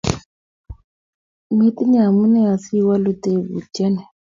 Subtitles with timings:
[1.57, 4.03] Metinye amune asii walu tebutyoni